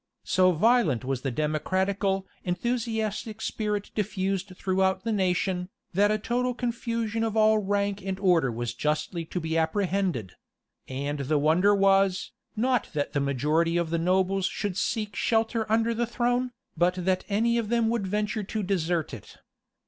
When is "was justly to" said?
8.51-9.39